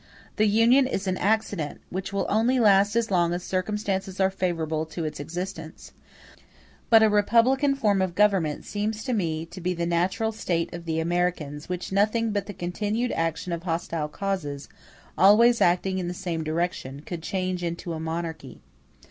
The 0.37 0.47
Union 0.47 0.87
is 0.87 1.05
an 1.05 1.15
accident, 1.19 1.79
which 1.91 2.11
will 2.11 2.25
only 2.27 2.59
last 2.59 2.95
as 2.95 3.11
long 3.11 3.33
as 3.35 3.43
circumstances 3.43 4.19
are 4.19 4.31
favorable 4.31 4.83
to 4.87 5.05
its 5.05 5.19
existence; 5.19 5.93
but 6.89 7.03
a 7.03 7.07
republican 7.07 7.75
form 7.75 8.01
of 8.01 8.15
government 8.15 8.65
seems 8.65 9.03
to 9.03 9.13
me 9.13 9.45
to 9.45 9.61
be 9.61 9.75
the 9.75 9.85
natural 9.85 10.31
state 10.31 10.73
of 10.73 10.85
the 10.85 10.99
Americans; 10.99 11.69
which 11.69 11.91
nothing 11.91 12.31
but 12.31 12.47
the 12.47 12.53
continued 12.53 13.11
action 13.11 13.53
of 13.53 13.61
hostile 13.61 14.07
causes, 14.07 14.67
always 15.19 15.61
acting 15.61 15.99
in 15.99 16.07
the 16.07 16.15
same 16.15 16.43
direction, 16.43 17.01
could 17.03 17.21
change 17.21 17.63
into 17.63 17.93
a 17.93 17.99
monarchy. 17.99 18.59